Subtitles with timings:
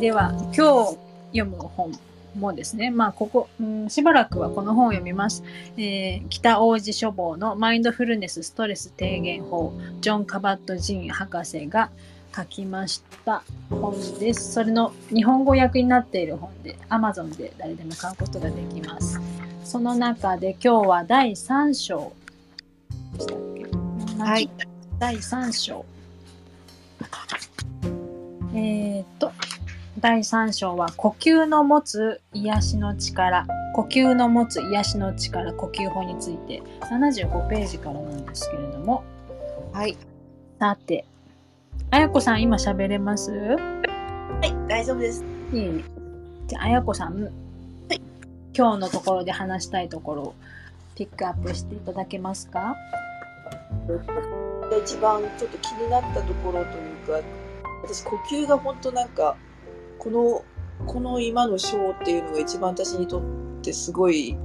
[0.00, 0.98] では今日
[1.32, 1.92] 読む本
[2.34, 5.44] もですね、まあ、ここ、うん、しばらくはこの本を読みます。
[5.76, 11.90] えー、北王子書房のマインドフルネスストレス低減法、ジョン・カバット・ジン博士が
[12.34, 14.52] 書きました本です。
[14.54, 19.20] それの日本語訳になっている本で、Amazon で誰でも買うことができます。
[19.64, 22.12] その中で今日は第3章
[23.12, 23.38] でしたっ
[24.16, 24.22] け？
[24.22, 24.48] はい。
[24.98, 25.84] 第3章。
[30.00, 33.46] 第3章は呼吸の持つ癒しの力。
[33.74, 36.62] 呼吸の持つ癒しの力呼吸法について。
[36.90, 39.04] 75ページからなんですけれども。
[39.74, 39.98] はい。
[40.58, 41.04] さて
[41.90, 43.30] あやこさん今喋れます？
[43.30, 43.58] は
[44.42, 45.22] い大丈夫です。
[45.52, 45.84] いい？
[46.46, 47.28] じゃああやこさん、は
[47.90, 48.00] い、
[48.56, 50.34] 今日のところで話したいところを
[50.94, 52.74] ピックアップしていただけますか？
[54.82, 57.28] 一番ちょっと気になったところというか
[57.82, 59.36] 私呼吸が本当なんか
[60.00, 60.44] この
[60.86, 63.22] この今の章っていうのが一番私にとっ
[63.62, 64.36] てすごい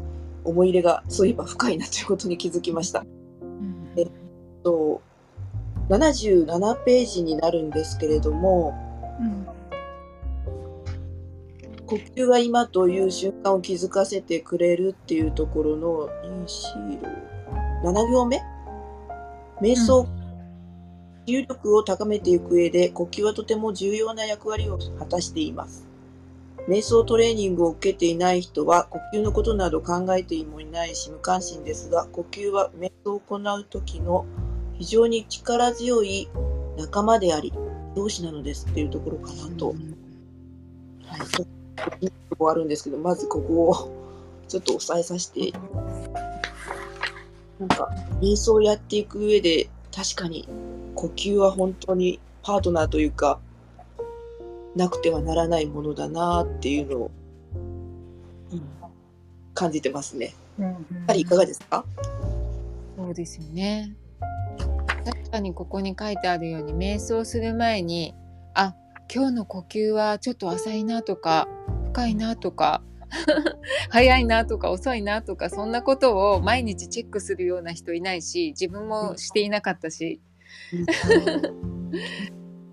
[0.44, 3.06] 思い入れがそういえば深いなということに気づきました。
[3.42, 4.12] うん、えっ
[4.64, 5.02] と
[5.88, 8.76] 77ページになるんですけれども、
[9.22, 9.48] うん、
[11.86, 16.10] 呼吸が今という瞬間を気づかせてくれるっていうところの
[17.82, 18.42] 7行目？
[19.62, 20.25] 瞑想、うん
[21.26, 25.86] 重力を高めていく上で呼吸はとても重要な役割を果たしています。
[26.68, 34.26] 瞑想トレーニングを受けていない人は呼吸のことなど考えてもいないし無関心ですが、呼吸は瞑想を行う時の
[34.78, 36.28] 非常に力強い
[36.78, 37.54] 仲間であり、
[37.96, 39.76] 同志なのですっていうところかなと。
[41.06, 43.92] はい、終わるんですけど、まずここを
[44.48, 45.54] ちょっと押さえさせて、
[47.60, 47.90] なんか
[48.20, 50.48] 瞑想をやっていく上で確かに
[50.96, 53.40] 呼吸は本当にパートナーというか
[54.76, 57.12] なくてはならないものだなっていうのを、
[58.52, 58.62] うん、
[59.54, 60.34] 感じてますね。
[60.60, 61.86] うんうん、いかがですか？
[62.98, 63.96] そうですよね。
[65.06, 68.14] 確かにここに書いてあるように瞑想する前に
[68.54, 68.74] あ
[69.14, 71.48] 今日の呼吸はちょっと浅いなとか
[71.92, 72.82] 深いなとか
[73.90, 80.20] 早いなとか遅いなとかそんなことを毎日チェックするような人いないし自分もしていなかったし、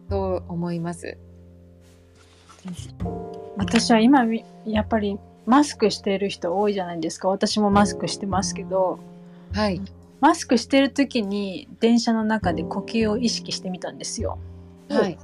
[0.08, 1.16] と思います。
[3.56, 4.24] 私は今
[4.66, 9.00] やっぱりマスクしてる人多いじゃないですか私もマスクしてますけど、
[9.52, 9.80] はい、
[10.20, 14.38] マスクしてる時に電車の中で呼吸を意識してみたんですよ。
[14.88, 15.18] はい、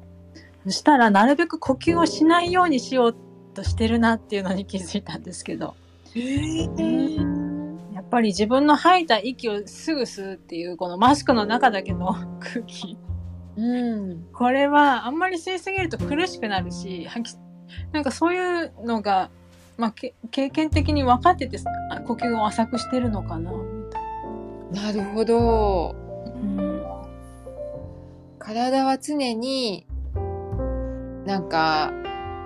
[0.64, 3.16] そしたらなるべく呼吸をしないようにしよう
[3.54, 5.74] としてるなっていうのに気づいたんですけど。
[6.14, 7.27] えー
[8.10, 12.98] ぱり自分の吐いた息をすぐ吸うっていうこのマスクの中だけの空気、
[13.56, 17.08] うん、これはあんまり吸いすぎると苦しくなるし
[17.92, 19.30] なんかそういうのが、
[19.76, 19.94] まあ、
[20.30, 21.58] 経験的に分かってて
[22.06, 23.52] 呼吸を浅くしてるのかな。
[24.72, 26.82] なるほど、うん、
[28.38, 29.86] 体は常に
[31.24, 31.92] なんか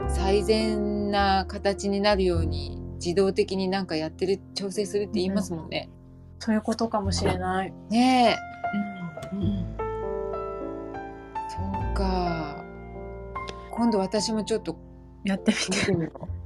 [0.09, 5.91] 最善な形になるように自動的になんかやってる調整するって言いますもんね。
[6.39, 7.73] そういうことかもしれない。
[7.91, 8.37] ね
[9.33, 9.37] え。
[9.37, 9.77] うん、うん、
[11.49, 12.65] そうか。
[13.73, 14.77] 今度私もちょっと
[15.25, 15.93] やってみて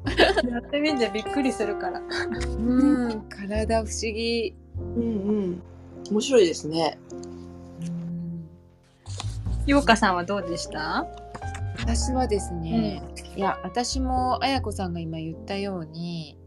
[0.50, 2.00] やってみてびっくりするから。
[2.00, 4.54] うん、体不思議。
[4.78, 5.06] うんう
[5.48, 5.62] ん。
[6.10, 6.98] 面白いですね。
[9.66, 11.06] ようかさんはどうでした？
[11.78, 13.02] 私はですね、
[13.34, 16.38] うん、いや私も綾子さんが今言ったように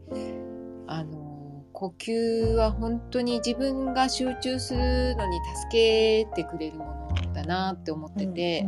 [0.88, 5.40] あの呼吸は本当に自分が集中するのに
[5.70, 8.68] 助けてくれるものだなって思ってて、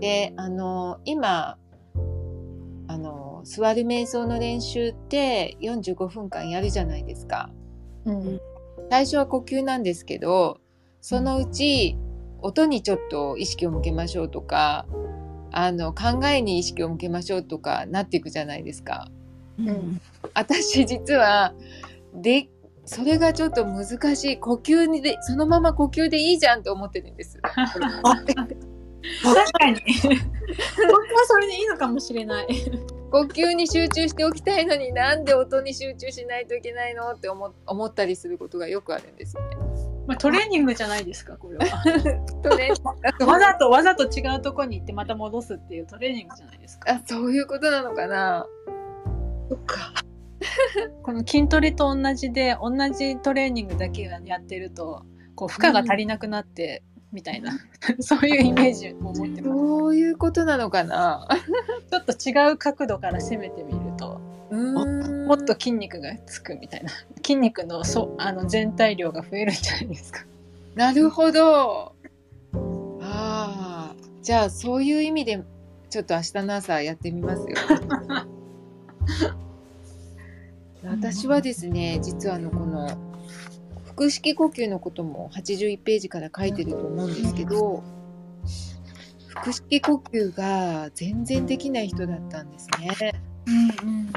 [0.00, 1.56] であの今
[2.88, 7.50] あの座る瞑想の練習って45分間やるじゃないですか。
[8.06, 8.40] うん、
[8.90, 10.60] 最初は呼吸なんですけど
[11.00, 11.96] そのうち
[12.40, 14.86] 音にちょっと意識を向けましょうとか
[15.50, 19.08] あの考えに意識を向けましょうとかなっていくじゃないですか。
[19.58, 20.00] うん、
[20.34, 21.54] 私実は
[22.14, 22.48] で
[22.86, 27.38] それがちょっと難しい呼吸でそのまま呼吸でいいじゃんと思ってるんです。
[29.22, 30.16] 確かに 本
[30.78, 32.46] 当はそれでいいのかもしれない。
[33.10, 39.56] 呼吸に集中しておきたいのになんで音に集中しないといけないのって思思ったりすることがよくあるんですよね。
[40.06, 41.64] まあ、トレーニングじゃないですかこれは。
[42.42, 42.70] トレ
[43.24, 46.92] わざとわざと違うとこに行ってまた戻すっていうトレーニングじゃないですか。
[46.92, 48.46] あそういうことなのかな。
[49.48, 49.92] そっか。
[51.02, 55.04] この筋トレと同じで同じトレーニングだけやってると
[55.34, 56.82] こう負荷が足りなくなって、
[57.12, 57.52] みたいな
[58.00, 61.26] そういうイメージを持ってますそういうことなのかな？
[61.90, 64.20] ちょっと違う角度から攻めてみると
[64.50, 70.24] うんもっと筋肉がつくみたいな筋肉のそあの全体量が増えるんじゃないですか。
[70.74, 71.94] なるほど。
[73.00, 75.40] ああ、じゃあそういう意味で
[75.88, 77.54] ちょっと明日の朝やってみますよ。
[80.84, 82.88] 私はですね、実はあのこの
[83.96, 87.82] 腹式呼吸のことも81ページから書いてると思うんですけど、
[89.34, 93.12] 腹式呼吸が全然できない人だったんですね。
[93.46, 94.12] うん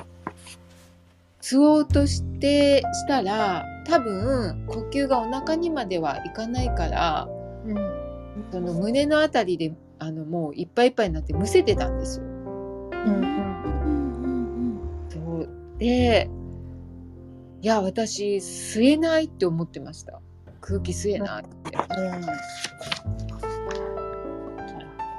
[1.41, 7.29] 吸おうとしてしたら多分呼吸がお腹にまではいかないから
[7.65, 7.77] うん
[8.51, 12.26] その胸のあたりであのもういっぱいいっぱいになってむせてたんですよ。
[15.77, 16.29] で
[17.61, 20.21] いや私吸えないって思ってました
[20.61, 21.77] 空気吸えないって。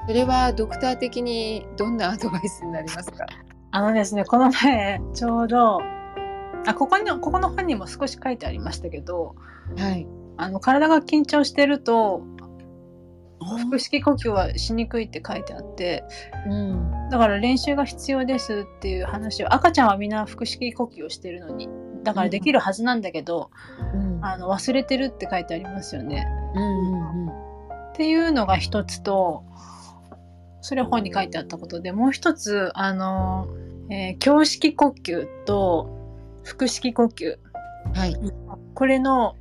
[0.06, 3.26] それはドクター的にどんなアドバイスになりますか？
[3.72, 5.82] あのですねこの前ちょうど
[6.66, 9.34] あここにここの本にも少し書いてありましたけど
[9.76, 10.06] はい。
[10.38, 12.22] あの体が緊張してると
[13.40, 16.04] 腹式呼吸はしにくいって書いてあって
[16.46, 17.08] うん。
[17.10, 21.68] だから練習が必要ですっていう話を赤ちゃんはみんな腹式呼吸をしてるのに
[22.02, 23.50] だからできるはずなんだけど、
[23.94, 24.24] うん。
[24.24, 26.26] あの忘れてるって書いてありますよね。
[26.54, 27.30] うんうんうん。
[27.30, 29.44] っていうのが一つと
[30.60, 33.48] それは本に書いてあったことでもう一つあの、
[33.90, 35.88] えー胸式呼吸と
[36.44, 37.38] 腹式呼吸
[37.94, 38.16] はい。
[38.74, 39.34] これの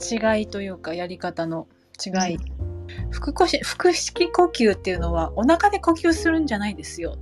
[0.00, 1.66] 違いというかやり方の
[2.04, 2.38] 違い、腹呼
[3.10, 7.16] 吸腹式呼吸っていうのはお腹で呼吸するんじゃないですよ。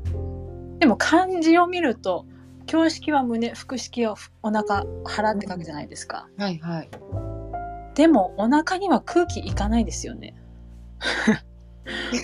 [0.78, 2.26] でも漢字を見ると
[2.70, 6.28] 胸式は胸腹式はお腹腹って書くじゃないですか。
[6.36, 6.90] はいはい。
[7.94, 10.34] でもお腹には空気いかないですよね。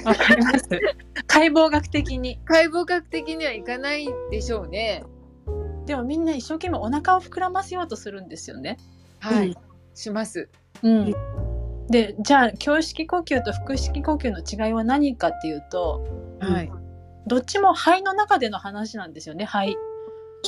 [0.04, 0.68] わかります？
[1.26, 2.40] 解剖学的に。
[2.44, 5.04] 解剖学的にはいかないでしょうね。
[5.86, 8.76] でもみんな一生懸命お腹を膨らませようとするんですよね。
[9.20, 9.48] はい。
[9.48, 9.54] うん。
[9.94, 10.48] します。
[10.82, 11.14] うん、
[11.88, 16.04] でじゃあ胸式呼吸と腹式呼吸の違いは何かっていうと
[16.40, 16.72] はい。
[17.26, 19.76] どっちも肺の中での話なんですよね肺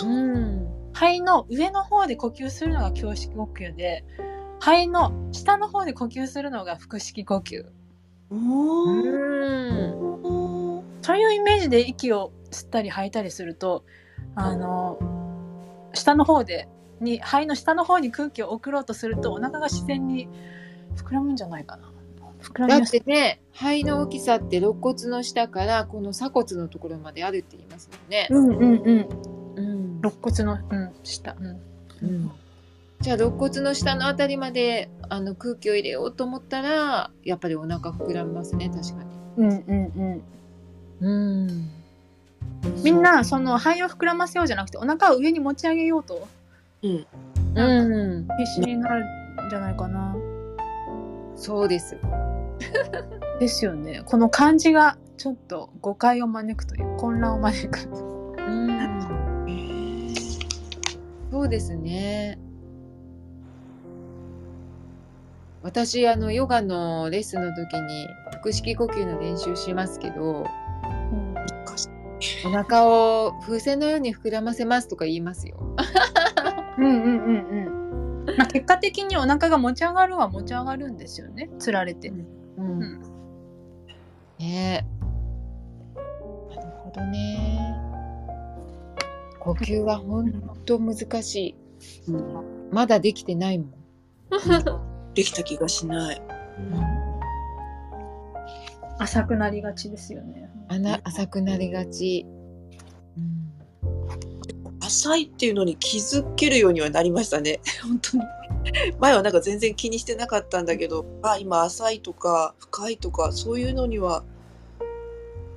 [0.03, 0.67] うん。
[0.93, 4.05] 肺の上の方で呼吸するのが胸式呼吸で
[4.61, 7.65] 肺の下の方で呼吸するのが腹式呼吸。
[11.03, 13.85] そういうイメージで息を吸ったり吐いたりすると
[14.35, 14.99] あの
[15.93, 16.69] 下の方で
[17.01, 20.29] に肺の下の方に空気を送ろうとするとお腹が自然に
[20.97, 21.91] 膨らむんじゃないかな
[22.43, 28.29] 膨らみだってね、肺の大きさって肋骨の下からこの鎖骨のところまであるって言いますもんね。
[28.31, 29.09] うんうんうん
[29.57, 30.01] うん。
[30.01, 31.47] 肋骨の、うん、下、うん、
[32.03, 32.33] うん
[33.01, 39.11] じゃあ肋骨の下のあたりまであの空気を入れようと思ったらやっぱりお腹膨らみますね確かに。
[39.37, 40.23] うんうん
[41.01, 41.71] うんうん。
[42.83, 46.27] みんなその肺を膨らませようじゃなくてお腹を上に持ち上げようと
[46.83, 47.07] うん。
[47.55, 48.29] うん。
[48.39, 50.14] 必死になるんじゃないかな。
[51.37, 51.97] そうです。
[53.41, 54.03] ですよね。
[54.05, 57.89] この漢字がちょっと誤解を招くという混乱を招く。
[58.39, 60.15] うん。
[61.31, 62.39] そうですね。
[65.63, 70.45] 私あのヨガのレッスンの時に腹式呼吸の練習しますけど
[72.45, 75.57] お腹を風船のように膨らませますとか言いますよ。
[76.79, 77.64] うんうんうんうん。
[78.55, 81.51] まあ結果的にお腹が持ち上がるは持ち上がるんですよね。
[81.59, 82.09] つられて。
[82.09, 83.01] うんん
[84.39, 86.55] ねえ。
[86.55, 87.77] なるほどね。
[89.41, 90.33] 呼吸は本
[90.65, 91.55] 当難しい。
[92.09, 93.75] うんまだできてないもん。
[95.15, 96.23] できた気がしない。
[98.99, 100.49] 浅くなりがちですよね。
[100.69, 102.27] あな浅くなりがち。
[103.19, 103.45] うん
[104.87, 107.61] 浅いっていうのに気づけるようにはなりましたね。
[107.83, 108.25] 本当に。
[108.99, 114.25] 前はなんか全然気にしてなかったんだけど、あ、今浅いとか深いとかそういうのには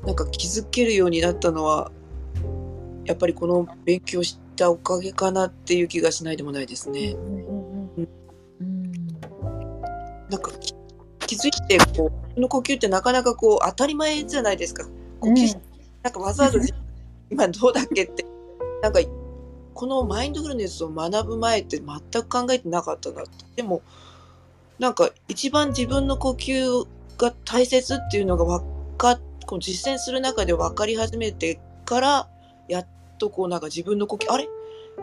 [0.05, 1.91] なんか気づけるようになったのは
[3.05, 7.13] やっぱりこの勉強したおかげかなっていう気がしないでもないですね。
[7.13, 8.07] うん
[10.29, 10.73] なんかき
[11.25, 14.87] 気づいてこうこの呼吸ってなかなかこう当たり前じゃないですか。
[15.19, 15.57] 呼吸し
[16.03, 16.59] なんかわざわざ
[17.31, 18.25] 今どうだっけって
[18.81, 18.99] なんか
[19.77, 23.83] このマインドフルネスを学ぶ前って全く考えてなかったなってでも
[24.79, 26.87] なんか一番自分の呼吸
[27.19, 28.63] が大切っていうのがわ
[28.97, 32.27] かこう実践する中で分かり始めてから
[32.67, 32.87] やっ
[33.19, 34.49] とこうなんか自分の呼吸あれ？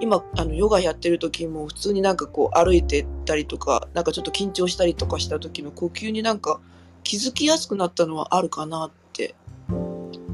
[0.00, 6.59] 今あのヨガやってる時も普通になんかこう歩いてたりとかなんかちょっと緊張したりとかした時の呼吸になんか
[7.04, 9.37] 気づきやすくなったのはあるかなって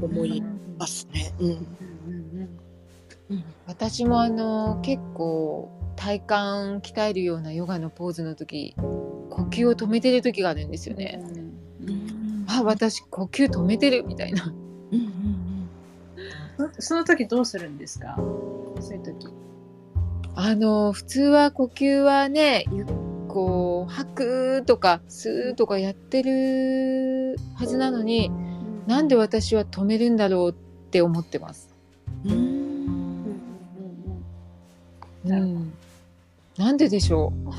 [0.01, 0.41] 思い
[0.79, 1.31] ますね。
[1.39, 1.67] うん。
[3.67, 11.21] 私もあの結構体幹鍛えるようなヨガのポーズの時呼吸を止めてる時があるんですよね。
[11.85, 14.53] うんあ私呼吸止めてるみたいな。
[16.57, 18.15] そその時どうするんですか？
[18.79, 19.27] そういう時。
[20.35, 22.85] あの普通は呼吸はねゆ
[23.27, 28.29] こう吐くとか吸うとかやってるはずなのに
[28.87, 30.53] なんで私は止めるんだろうっ
[30.89, 31.73] て思ってます。
[32.25, 32.60] うん
[35.25, 35.71] うんなん、
[36.57, 37.51] なんででしょう？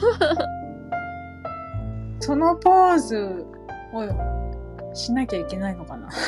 [2.25, 3.47] そのポーズ
[3.93, 6.09] をしなきゃいけないのかな？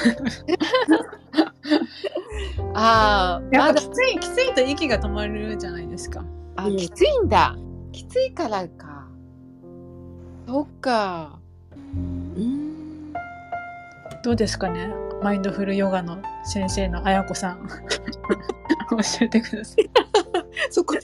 [2.75, 6.21] ああやっぱきついきついと息が止まるじゃないですか。
[6.21, 6.27] うん。
[6.57, 7.57] あきついんだ。
[7.93, 9.07] きついからか。
[10.47, 11.39] そっか。
[11.77, 13.13] うん。
[14.23, 14.89] どうですかね？
[15.23, 17.69] マインドフルヨガの先生のあやこさん。
[18.91, 19.91] 教えてください。
[20.71, 21.01] そこで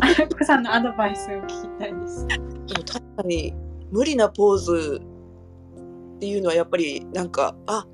[0.00, 2.26] あやこさんのアドバイスを聞きたいです。
[2.26, 2.44] でも
[2.84, 3.54] 確かに
[3.90, 5.00] 無理なポーズ
[6.16, 7.86] っていうのはやっぱりなんかあ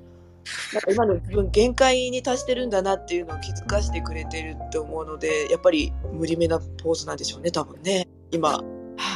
[0.73, 8.07] なんか今の自分限界に達してるんだなっていうのを気づかせてくれてるって思うのでやっぱり無理めなポーズなんでしょうね多分ね。
[8.31, 8.61] 今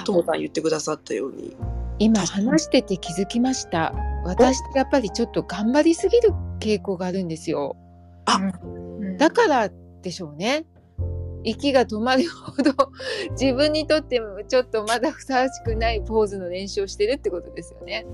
[0.05, 1.55] ともさん言ってくださったように。
[1.99, 3.93] 今話してて気づきました。
[4.23, 7.75] 私ってやっぱりちょっと頑張りすぎる傾向があるんですよ
[8.25, 9.69] あうんだから
[10.01, 10.65] でしょうね
[11.43, 12.71] 息が止まるほど
[13.39, 18.05] 自分にとってもちょっとまだふさわしくないポーズの練習をしてるってことですよね。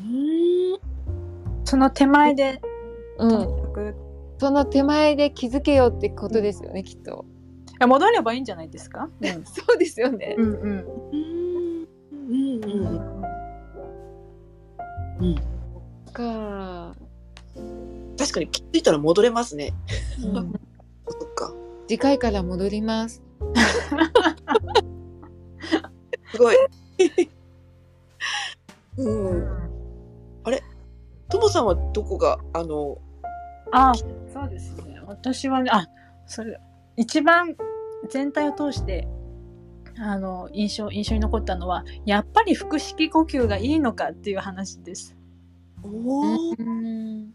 [0.00, 0.78] うん。
[1.64, 2.60] その手前で、
[3.18, 3.58] うん。
[4.38, 7.24] その手前で気づけよってことですよねきっと、
[7.70, 9.10] いや戻ればいいんじゃないですか？
[9.44, 10.60] そうですよね、うんうん。
[10.60, 11.88] うん
[12.30, 13.22] うんうん
[15.20, 15.34] うん。
[16.12, 16.94] か、
[18.16, 19.72] 確かに気づいたら戻れますね。
[20.22, 20.52] うん
[21.88, 23.22] 次回から戻ります。
[26.30, 26.56] すごい。
[28.98, 29.58] うん。
[31.28, 32.98] ともさんはどこがあの
[33.70, 35.00] あそうですね。
[35.06, 35.86] 私はね、あ
[36.26, 36.58] それ、
[36.96, 37.54] 一番
[38.10, 39.06] 全体を通して、
[39.98, 45.16] あの、印象、印象に残ったのは、やっぱり腹式呼吸がいいのかっていう話です。
[45.82, 46.54] おー。
[46.58, 47.34] うん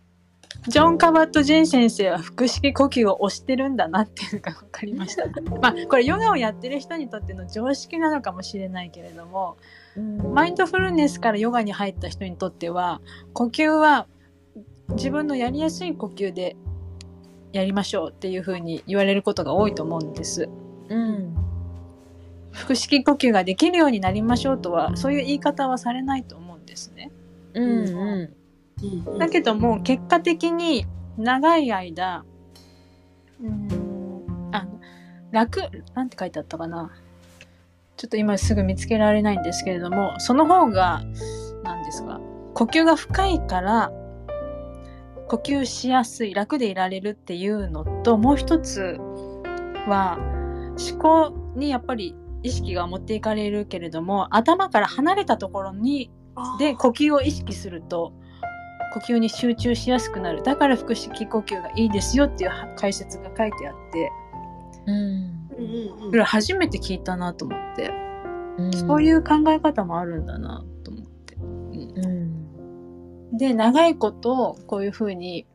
[0.67, 5.25] ジョン・カバット・ジェン先生は腹式呼吸を推してるんだなっていうのが分かりました。
[5.61, 9.57] まあ、これヨガをやってる人にとっての常識なのかもしれないけれども、
[10.33, 13.01] マインドフルネスからヨガに入った人にとっては
[13.33, 14.07] 呼吸は
[14.91, 16.55] 自分のやりやすい呼吸で
[17.51, 20.49] やりましょうっていうふうに言われることが多いと思うんです。
[20.89, 21.35] うん
[22.51, 27.11] 腹式呼吸ができるようになりましょうとはそういう言い方はされないと思うんですね。
[27.53, 28.42] うんうん
[28.83, 30.85] うんだけども結果的に
[31.17, 32.25] 長い間
[33.41, 34.49] うーん。
[34.51, 34.67] あ
[35.31, 35.61] 楽
[35.95, 36.91] なんて書いてあったかな。
[37.95, 41.03] ちょっと今すぐ見つけられないんですけれどもその方が
[41.63, 42.19] 何ですか
[42.53, 43.91] 呼吸が深いから
[45.27, 48.97] 呼吸しやすい楽でいられるっていうのともう一つ
[49.87, 50.17] は
[50.91, 56.11] 思考にやっぱり意識が持っていかれるけれども頭から離れたところに
[56.59, 58.13] で呼吸を意識すると
[58.93, 60.43] 呼吸に集中しやすくなる。
[60.43, 64.11] だから腹式呼吸がいいですよっていう解説が書いてあって。
[64.85, 65.61] うんう
[66.01, 66.11] んうん。
[66.11, 67.91] それ初めて聞いたなと思って、
[68.57, 68.73] うん。
[68.73, 73.37] そういう考え方もあるんだなと思って、うん。
[73.37, 75.47] で長いことこういうふうに、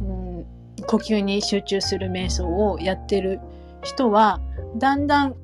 [0.00, 0.46] うん、
[0.86, 3.40] 呼吸に集中する瞑想をやってる
[3.82, 4.40] 人は
[4.76, 5.36] だんだん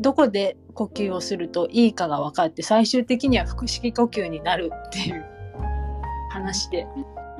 [0.00, 5.24] どこで呼吸をするといいかが分かって最終的には腹式呼吸になるっていう
[6.48, 6.86] 話で。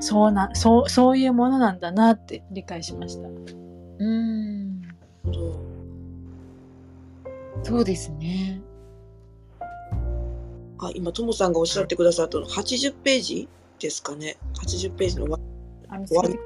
[0.01, 3.29] そうなそうそういうものなんだなって理解しました。
[3.29, 3.33] う
[4.05, 4.83] ん。
[7.65, 7.85] そう。
[7.85, 8.61] ですね。
[10.81, 13.49] あ今ともさんがおっしゃってくださったの80ページ
[13.81, 14.37] ですかね。
[14.55, 16.39] 80ページの終わり。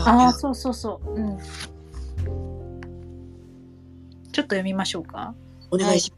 [0.00, 1.46] あーそうそうそう、うん、ちょっ
[4.32, 5.34] と読みましょうか。
[5.70, 6.12] お願いしい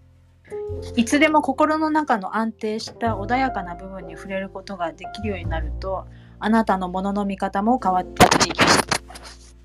[0.97, 6.07] いつでも心の中の安定した穏やかな部分に触れることができるようになると
[6.39, 9.57] あなたのものの見方も変わっていきます。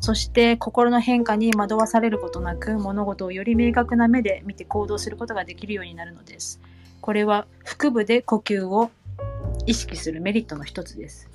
[0.00, 6.60] そして心の変化に惑わされることなく物事をより明確な目で見て行動することができるようになるのです。
[7.00, 8.90] これは腹部で呼吸を
[9.66, 11.30] 意識するメリットの一つです。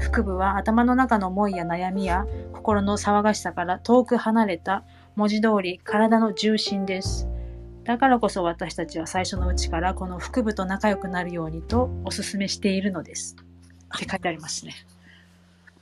[0.00, 4.82] 腹部は頭の中の思いや悩みや心の騒がしさから遠く離れた
[5.14, 7.28] 文字通り体の重心です。
[7.88, 13.34] だからこそ私たちは最初のうちからこの腹部と仲良くなるようにとお勧めしているのです。
[13.96, 14.74] って書いてありますね。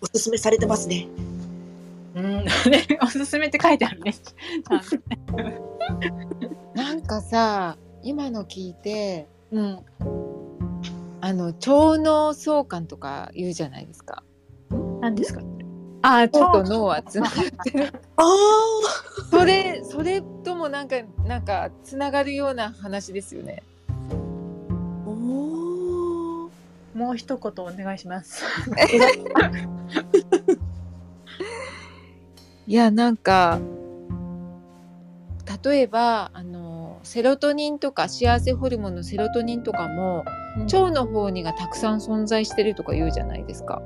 [0.00, 1.08] おすすめされてますね。
[2.14, 2.46] うん、ね
[3.02, 4.14] おすすめって書いてあるね。
[6.74, 9.80] なんかさ今の聞いてうん。
[11.20, 14.22] あの腸脳相関とか言うじゃないですか。
[15.00, 15.42] 何ですか？
[16.02, 17.92] あ、腸と腸脳はつながってる。
[18.16, 18.24] あ
[19.30, 23.62] それそれともなんかなんかつながるような話ですよね。
[23.88, 23.92] あ。
[25.06, 26.50] おー
[26.94, 28.44] もう一言お願いします。
[32.66, 33.60] いやなんか
[35.62, 40.24] 例えばあのセロトニンとか幸せホルモンのセロトニンとかも
[40.64, 43.80] 腸の方にがたくさん存在してるとか言うじゃないですか。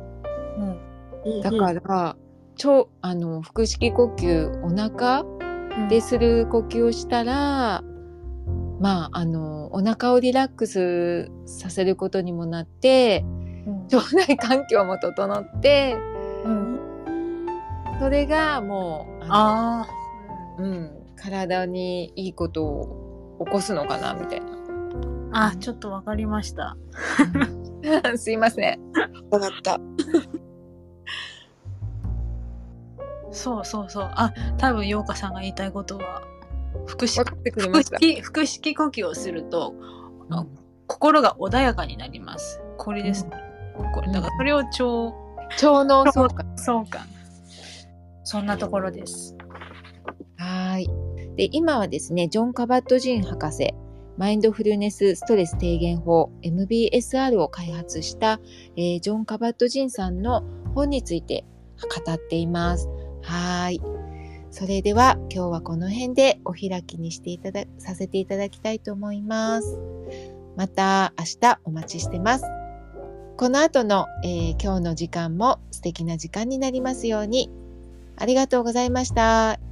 [1.24, 1.40] うん。
[1.42, 2.16] だから、
[2.64, 5.24] 腸あの腹式呼吸お腹
[5.88, 7.82] でする呼吸をしたら、
[8.80, 13.24] まああのお腹をリラックスさせることにもなって
[13.66, 13.82] うん。
[13.84, 15.96] 腸内環境も整って
[16.44, 16.78] うん。
[17.98, 19.86] それがもうあ
[20.58, 24.42] あの、うん、体にいいことを起こすのかなみたい
[25.32, 25.52] あ。
[25.54, 26.76] あ、ちょっとわかりました。
[28.02, 28.16] な。
[28.18, 28.80] すいません。
[29.30, 29.80] わかった。
[33.32, 34.10] そうそうそう。
[34.14, 36.22] あ、多分、ようかさんが言いたいことは、
[36.86, 37.22] 腹式。
[37.24, 39.74] 腹式腹式呼吸をすると、
[40.30, 40.46] あ
[40.86, 42.60] 心が穏やかになります。
[42.76, 43.30] これですね。
[43.94, 45.14] これだからそれを超
[45.62, 46.52] 腸脳相関。
[46.56, 47.06] 相関。
[48.24, 49.36] そんなところです。
[50.36, 50.90] はーい。
[51.36, 53.74] で、今はですね、ジョン・カバットジン博士、
[54.16, 58.40] マインドフルネスストレス低減法 MBSR を開発した、
[58.76, 60.42] えージョン・カバットジンさんの
[60.74, 61.44] 本について
[61.80, 62.88] 語っています。
[63.22, 63.80] はい。
[64.50, 69.78] それでは今日はこの辺でお開きにしていただ、させていただきたいと思います。
[70.56, 72.44] また明日お待ちしてます。
[73.36, 77.50] この後の、えー今日の時間も素敵な時間になりますように。
[78.16, 79.69] ありがとうございました。